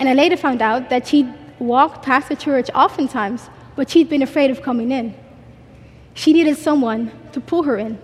[0.00, 4.22] And I later found out that she walked past the church oftentimes but she'd been
[4.22, 5.14] afraid of coming in.
[6.14, 7.98] She needed someone to pull her in.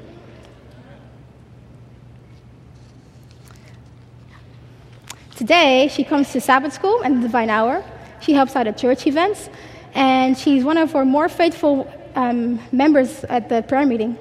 [5.37, 7.85] Today, she comes to Sabbath school and the Divine Hour.
[8.21, 9.49] She helps out at church events,
[9.95, 14.19] and she's one of our more faithful um, members at the prayer meeting.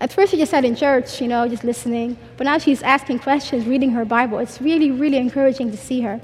[0.00, 3.18] At first, she just sat in church, you know, just listening, but now she's asking
[3.18, 4.38] questions, reading her Bible.
[4.38, 6.20] It's really, really encouraging to see her.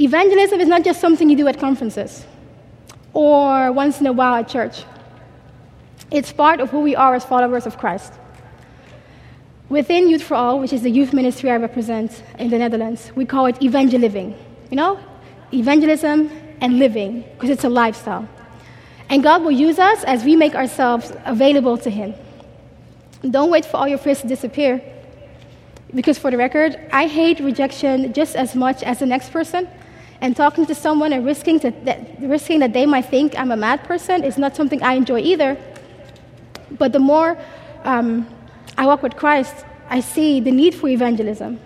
[0.00, 2.24] Evangelism is not just something you do at conferences
[3.12, 4.84] or once in a while at church.
[6.10, 8.14] It's part of who we are as followers of Christ.
[9.68, 13.26] Within Youth for All, which is the youth ministry I represent in the Netherlands, we
[13.26, 14.34] call it evangeliving.
[14.70, 14.98] You know,
[15.52, 16.30] evangelism
[16.62, 18.26] and living, because it's a lifestyle.
[19.10, 22.14] And God will use us as we make ourselves available to Him.
[23.30, 24.82] Don't wait for all your fears to disappear.
[25.94, 29.68] Because, for the record, I hate rejection just as much as the next person.
[30.20, 33.56] And talking to someone and risking, to, that, risking that they might think I'm a
[33.56, 35.56] mad person is not something I enjoy either.
[36.70, 37.38] But the more
[37.84, 38.28] um,
[38.76, 39.54] I walk with Christ,
[39.88, 41.58] I see the need for evangelism.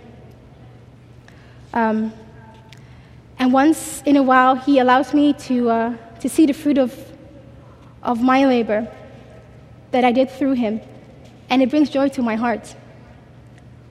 [1.72, 2.12] Um,
[3.38, 6.96] and once in a while, He allows me to, uh, to see the fruit of,
[8.02, 8.88] of my labor
[9.90, 10.80] that I did through Him.
[11.50, 12.74] And it brings joy to my heart.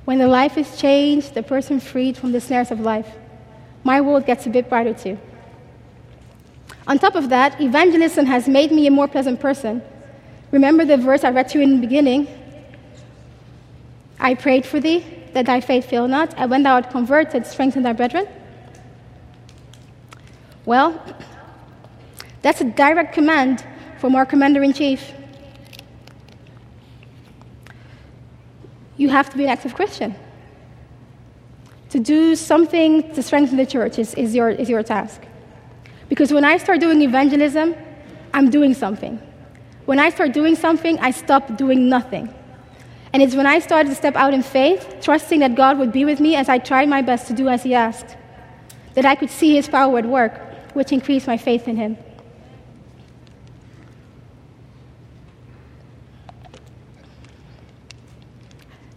[0.05, 3.07] When the life is changed, the person freed from the snares of life,
[3.83, 5.17] my world gets a bit brighter too.
[6.87, 9.81] On top of that, evangelism has made me a more pleasant person.
[10.51, 12.27] Remember the verse I read to you in the beginning?
[14.19, 17.83] I prayed for thee, that thy faith fail not, and when thou art converted, strengthen
[17.83, 18.27] thy brethren.
[20.65, 21.01] Well,
[22.41, 23.65] that's a direct command
[23.97, 25.11] from our commander in chief.
[28.97, 30.15] You have to be an active Christian.
[31.93, 35.21] To do something to strengthen the church is, is, your, is your task.
[36.09, 37.75] Because when I start doing evangelism,
[38.33, 39.21] I'm doing something.
[39.85, 42.33] When I start doing something, I stop doing nothing.
[43.13, 46.03] And it's when I started to step out in faith, trusting that God would be
[46.03, 48.17] with me as I tried my best to do as He asked,
[48.95, 50.33] that I could see His power at work
[50.73, 51.95] which increased my faith in him.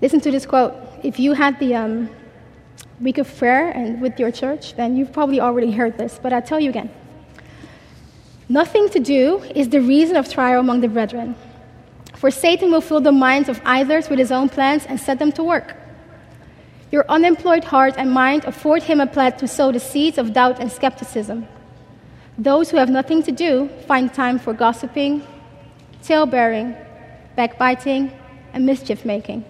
[0.00, 0.74] Listen to this quote.
[1.02, 2.10] If you had the um,
[3.00, 6.42] week of prayer and with your church, then you've probably already heard this, but I'll
[6.42, 6.90] tell you again.
[8.48, 11.34] Nothing to do is the reason of trial among the brethren.
[12.14, 15.32] For Satan will fill the minds of others with his own plans and set them
[15.32, 15.76] to work.
[16.90, 20.60] Your unemployed heart and mind afford him a plant to sow the seeds of doubt
[20.60, 21.46] and skepticism.
[22.38, 25.26] Those who have nothing to do find time for gossiping,
[26.02, 26.76] tale bearing,
[27.34, 28.12] backbiting,
[28.52, 29.44] and mischief making.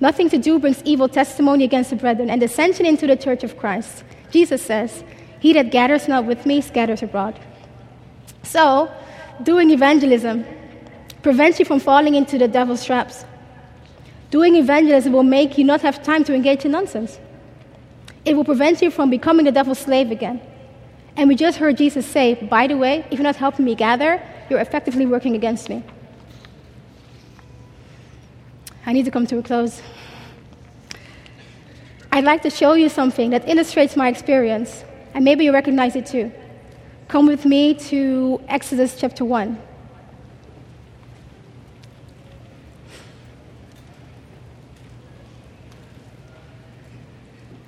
[0.00, 3.58] Nothing to do brings evil testimony against the brethren and dissension into the church of
[3.58, 4.04] Christ.
[4.30, 5.02] Jesus says,
[5.40, 7.38] He that gathers not with me scatters abroad.
[8.44, 8.90] So,
[9.42, 10.44] doing evangelism
[11.22, 13.24] prevents you from falling into the devil's traps.
[14.30, 17.18] Doing evangelism will make you not have time to engage in nonsense.
[18.24, 20.40] It will prevent you from becoming the devil's slave again.
[21.16, 24.22] And we just heard Jesus say, by the way, if you're not helping me gather,
[24.48, 25.82] you're effectively working against me.
[28.88, 29.82] I need to come to a close.
[32.10, 36.06] I'd like to show you something that illustrates my experience, and maybe you recognize it
[36.06, 36.32] too.
[37.06, 39.58] Come with me to Exodus chapter 1.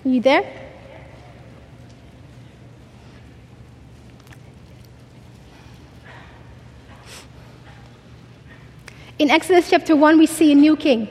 [0.07, 0.60] Are you there?
[9.21, 11.07] In Exodus chapter 1, we see a new king,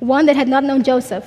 [0.00, 1.24] one that had not known Joseph.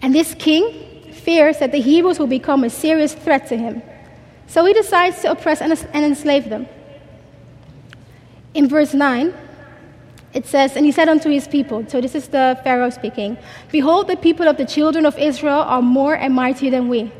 [0.00, 3.82] And this king fears that the Hebrews will become a serious threat to him.
[4.46, 6.66] So he decides to oppress and enslave them.
[8.54, 9.34] In verse 9,
[10.32, 13.36] it says, And he said unto his people, so this is the Pharaoh speaking,
[13.70, 17.12] Behold, the people of the children of Israel are more and mightier than we.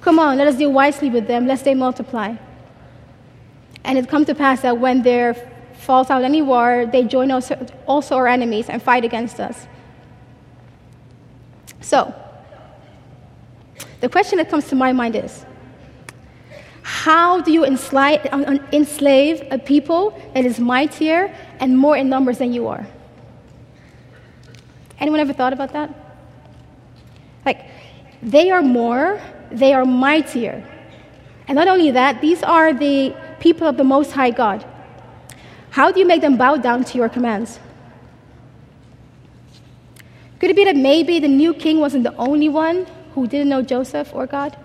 [0.00, 2.34] Come on, let us deal wisely with them, lest they multiply.
[3.84, 5.49] And it come to pass that when their
[5.80, 7.50] falls out any war, they join us,
[7.86, 9.66] also our enemies and fight against us.
[11.80, 12.14] So,
[14.00, 15.44] the question that comes to my mind is
[16.82, 18.20] how do you enslave,
[18.72, 22.86] enslave a people that is mightier and more in numbers than you are?
[24.98, 25.94] Anyone ever thought about that?
[27.46, 27.64] Like,
[28.22, 29.20] they are more,
[29.50, 30.62] they are mightier.
[31.48, 34.64] And not only that, these are the people of the Most High God.
[35.70, 37.60] How do you make them bow down to your commands?
[40.38, 43.62] Could it be that maybe the new king wasn't the only one who didn't know
[43.62, 44.56] Joseph or God?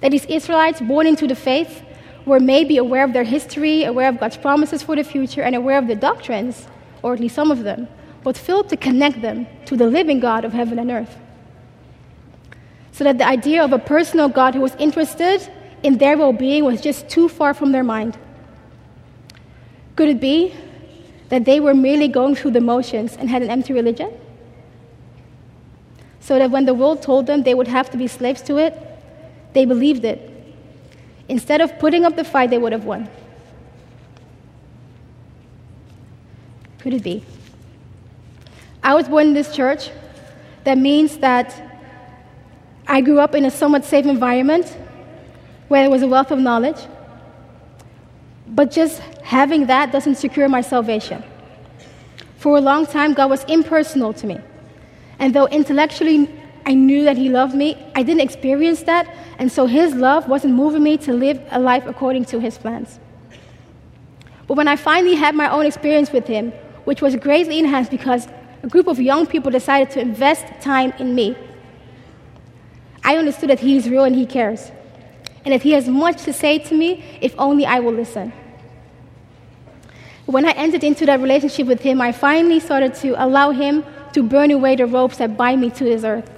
[0.00, 1.82] That these Israelites born into the faith
[2.24, 5.78] were maybe aware of their history, aware of God's promises for the future, and aware
[5.78, 6.66] of the doctrines,
[7.02, 7.88] or at least some of them,
[8.22, 11.16] but failed to connect them to the living God of heaven and earth.
[12.92, 15.46] So that the idea of a personal God who was interested
[15.82, 18.18] in their well being was just too far from their mind.
[19.98, 20.54] Could it be
[21.28, 24.12] that they were merely going through the motions and had an empty religion?
[26.20, 28.80] So that when the world told them they would have to be slaves to it,
[29.54, 30.20] they believed it.
[31.28, 33.08] Instead of putting up the fight, they would have won.
[36.78, 37.24] could it be?
[38.84, 39.90] I was born in this church.
[40.62, 41.60] That means that
[42.86, 44.76] I grew up in a somewhat safe environment
[45.66, 46.78] where there was a wealth of knowledge.
[48.46, 51.22] But just having that doesn't secure my salvation.
[52.38, 54.38] For a long time, God was impersonal to me.
[55.18, 56.30] And though intellectually
[56.64, 59.06] I knew that He loved me, I didn't experience that.
[59.38, 62.98] And so His love wasn't moving me to live a life according to His plans.
[64.46, 66.50] But when I finally had my own experience with Him,
[66.84, 68.26] which was greatly enhanced because
[68.62, 71.36] a group of young people decided to invest time in me,
[73.04, 74.72] I understood that He is real and He cares.
[75.44, 78.32] And that He has much to say to me if only I will listen.
[80.28, 84.22] When I entered into that relationship with Him, I finally started to allow Him to
[84.22, 86.30] burn away the ropes that bind me to this earth.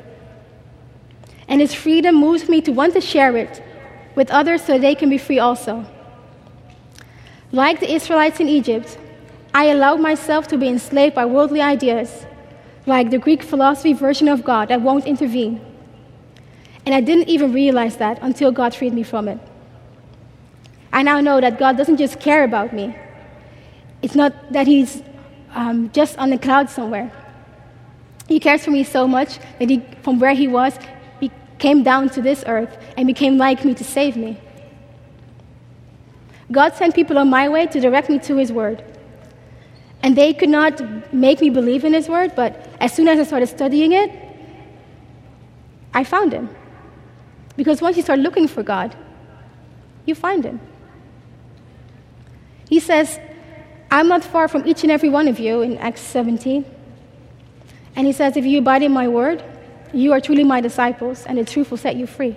[1.49, 3.61] And His freedom moves me to want to share it
[4.15, 5.85] with others so they can be free also.
[7.51, 8.97] Like the Israelites in Egypt,
[9.53, 12.27] I allowed myself to be enslaved by worldly ideas,
[12.87, 15.61] like the Greek philosophy version of God that won't intervene.
[16.87, 19.41] And I didn't even realize that until God freed me from it.
[20.93, 22.95] I now know that God doesn't just care about me,
[24.03, 25.03] it's not that He's
[25.55, 27.13] um, just on the cloud somewhere.
[28.29, 30.79] He cares for me so much that he, from where He was,
[31.21, 34.39] He came down to this earth and became like me to save me.
[36.53, 38.85] God sent people on my way to direct me to His Word.
[40.03, 43.25] And they could not make me believe in His Word, but as soon as I
[43.25, 44.11] started studying it,
[45.93, 46.49] I found Him.
[47.57, 48.97] Because once you start looking for God,
[50.07, 50.61] you find Him.
[52.69, 53.19] He says,
[53.91, 56.65] I'm not far from each and every one of you in Acts 17.
[57.97, 59.43] And he says, If you abide in my word,
[59.93, 62.37] you are truly my disciples, and the truth will set you free.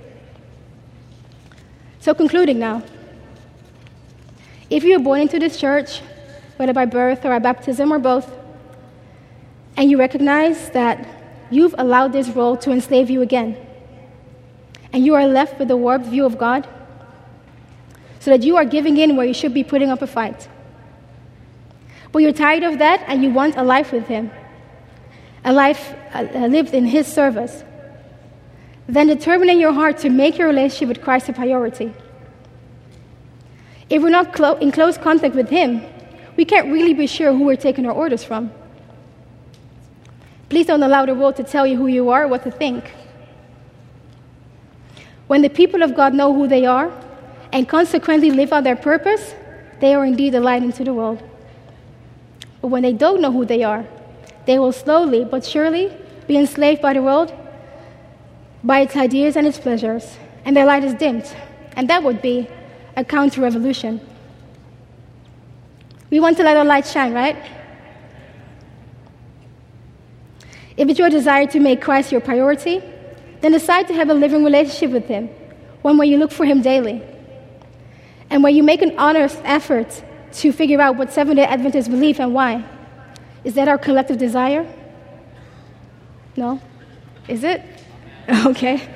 [1.99, 2.81] So, concluding now,
[4.69, 6.01] if you were born into this church,
[6.57, 8.35] whether by birth or by baptism or both,
[9.77, 11.07] and you recognize that
[11.51, 13.55] you've allowed this role to enslave you again,
[14.91, 16.67] and you are left with a warped view of God,
[18.19, 20.47] so that you are giving in where you should be putting up a fight
[22.13, 24.31] but you're tired of that and you want a life with Him,
[25.43, 27.63] a life uh, lived in His service,
[28.87, 31.91] then determine in your heart to make your relationship with Christ a priority.
[33.89, 35.81] If we're not clo- in close contact with Him,
[36.37, 38.51] we can't really be sure who we're taking our orders from.
[40.49, 42.93] Please don't allow the world to tell you who you are what to think.
[45.25, 46.91] When the people of God know who they are
[47.51, 49.33] and consequently live out their purpose,
[49.79, 51.23] they are indeed a light into the world.
[52.63, 53.85] But when they don't know who they are,
[54.45, 55.91] they will slowly but surely
[56.27, 57.33] be enslaved by the world,
[58.63, 61.29] by its ideas and its pleasures, and their light is dimmed.
[61.75, 62.47] And that would be
[62.95, 63.99] a counter revolution.
[66.09, 67.35] We want to let our light shine, right?
[70.77, 72.81] If it's your desire to make Christ your priority,
[73.41, 75.27] then decide to have a living relationship with Him,
[75.81, 77.03] one where you look for Him daily,
[78.29, 80.01] and where you make an honest effort
[80.33, 82.63] to figure out what Seventh day Adventists believe and why.
[83.43, 84.65] Is that our collective desire?
[86.35, 86.61] No?
[87.27, 87.61] Is it?
[88.45, 88.89] Okay.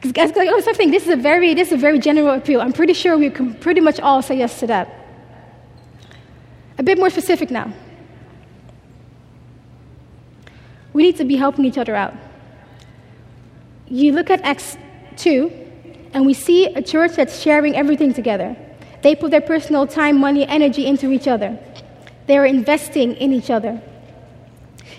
[0.00, 2.60] Because I was thinking this is a very this is a very general appeal.
[2.60, 4.92] I'm pretty sure we can pretty much all say yes to that.
[6.78, 7.72] A bit more specific now.
[10.92, 12.14] We need to be helping each other out.
[13.86, 14.76] You look at Acts
[15.16, 15.52] 2,
[16.12, 18.56] and we see a church that's sharing everything together.
[19.04, 21.58] They put their personal time, money, energy into each other.
[22.26, 23.78] They are investing in each other.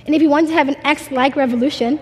[0.05, 1.99] And if we want to have an Acts like revolution,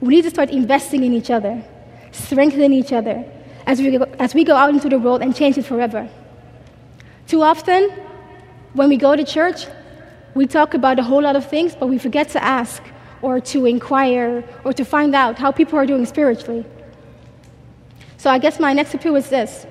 [0.00, 1.62] we need to start investing in each other,
[2.10, 3.24] strengthening each other
[3.64, 6.08] as we, go, as we go out into the world and change it forever.
[7.28, 7.90] Too often,
[8.72, 9.68] when we go to church,
[10.34, 12.82] we talk about a whole lot of things, but we forget to ask
[13.22, 16.66] or to inquire or to find out how people are doing spiritually.
[18.16, 19.68] So I guess my next appeal is this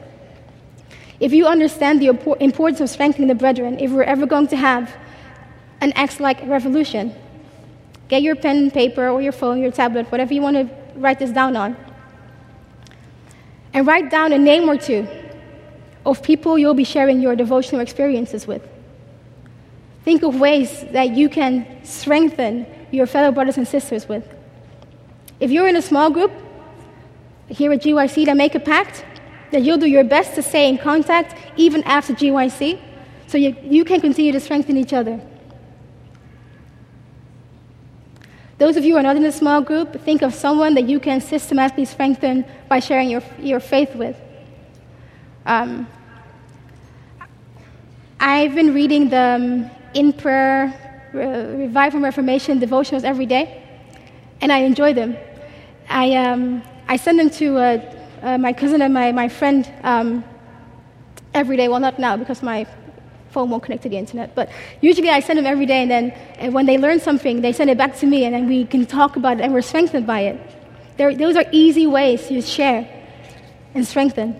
[1.20, 4.94] if you understand the importance of strengthening the brethren, if we're ever going to have
[5.82, 7.14] an Acts like revolution,
[8.08, 11.20] get your pen and paper or your phone, your tablet, whatever you want to write
[11.20, 11.76] this down on.
[13.74, 15.08] And write down a name or two
[16.06, 18.68] of people you'll be sharing your devotional experiences with.
[20.04, 24.28] Think of ways that you can strengthen your fellow brothers and sisters with.
[25.40, 26.32] If you're in a small group
[27.48, 29.06] here at GYC, then make a pact
[29.54, 32.80] that you'll do your best to stay in contact even after GYC
[33.28, 35.22] so you, you can continue to strengthen each other.
[38.58, 41.00] Those of you who are not in a small group, think of someone that you
[41.00, 44.16] can systematically strengthen by sharing your, your faith with.
[45.46, 45.88] Um,
[48.20, 50.74] I've been reading the um, in prayer,
[51.14, 53.64] re- revival, reformation devotionals every day,
[54.42, 55.18] and I enjoy them.
[55.90, 60.24] I, um, I send them to uh, uh, my cousin and my, my friend um,
[61.34, 61.68] every day.
[61.68, 62.66] Well, not now because my
[63.32, 64.50] phone won't connect to the internet, but
[64.80, 67.70] usually I send them every day, and then and when they learn something, they send
[67.70, 70.22] it back to me, and then we can talk about it, and we're strengthened by
[70.22, 70.40] it.
[70.98, 72.88] There, those are easy ways to share
[73.74, 74.40] and strengthen.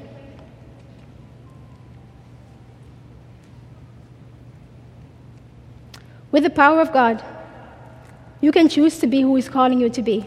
[6.32, 7.24] With the power of God,
[8.42, 10.26] you can choose to be who He's calling you to be.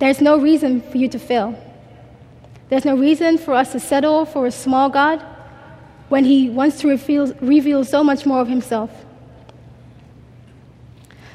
[0.00, 1.63] There's no reason for you to fail.
[2.74, 5.24] There's no reason for us to settle for a small God
[6.08, 8.90] when He wants to reveal, reveal so much more of Himself.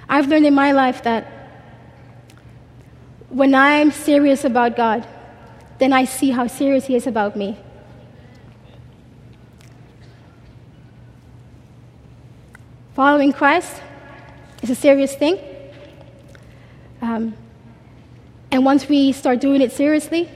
[0.09, 1.31] I've learned in my life that
[3.29, 5.07] when I'm serious about God,
[5.77, 7.57] then I see how serious He is about me.
[12.95, 13.81] Following Christ
[14.61, 15.39] is a serious thing.
[17.01, 17.33] Um,
[18.51, 20.29] and once we start doing it seriously,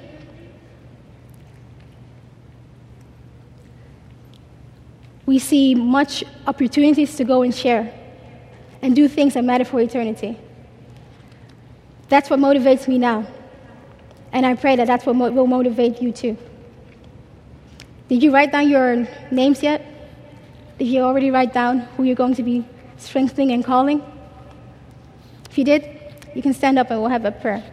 [5.26, 7.94] we see much opportunities to go and share
[8.82, 10.38] and do things that matter for eternity.
[12.10, 13.26] That's what motivates me now.
[14.32, 16.38] And I pray that that's what mo- will motivate you too.
[18.10, 19.86] Did you write down your names yet?
[20.78, 22.66] Did you already write down who you're going to be
[22.98, 24.04] strengthening and calling?
[25.50, 25.88] If you did,
[26.36, 27.64] you can stand up and we'll have a prayer.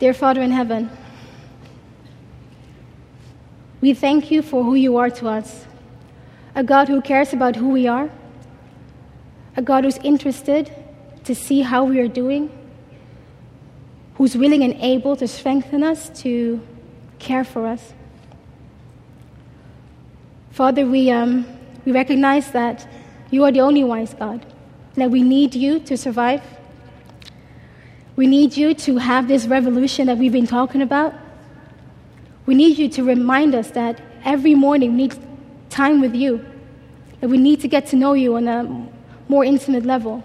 [0.00, 0.88] Dear Father in heaven,
[3.82, 5.66] we thank you for who you are to us.
[6.54, 8.08] A God who cares about who we are,
[9.58, 10.72] a God who's interested
[11.24, 12.50] to see how we are doing,
[14.14, 16.62] who's willing and able to strengthen us, to
[17.18, 17.92] care for us.
[20.50, 21.46] Father, we, um,
[21.84, 22.88] we recognize that
[23.30, 24.46] you are the only wise God,
[24.94, 26.40] that we need you to survive
[28.20, 31.14] we need you to have this revolution that we've been talking about.
[32.44, 35.14] We need you to remind us that every morning we need
[35.70, 36.44] time with you,
[37.22, 38.88] that we need to get to know you on a
[39.30, 40.22] more intimate level,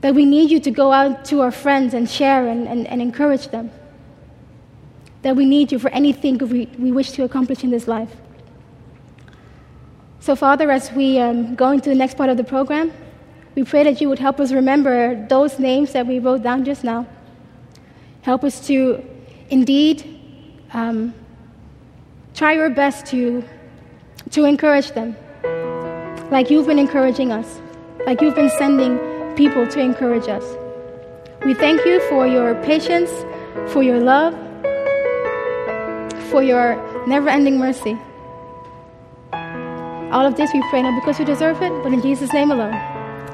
[0.00, 3.00] that we need you to go out to our friends and share and, and, and
[3.00, 3.70] encourage them,
[5.22, 8.10] that we need you for anything we, we wish to accomplish in this life.
[10.18, 12.92] So, Father, as we um, go into the next part of the program,
[13.58, 16.84] we pray that you would help us remember those names that we wrote down just
[16.84, 17.04] now.
[18.22, 19.02] Help us to
[19.50, 19.98] indeed
[20.72, 21.12] um,
[22.36, 23.42] try your best to,
[24.30, 25.16] to encourage them,
[26.30, 27.60] like you've been encouraging us,
[28.06, 28.96] like you've been sending
[29.34, 30.44] people to encourage us.
[31.44, 33.10] We thank you for your patience,
[33.72, 34.34] for your love,
[36.30, 36.76] for your
[37.08, 37.98] never ending mercy.
[40.12, 42.87] All of this we pray not because we deserve it, but in Jesus' name alone.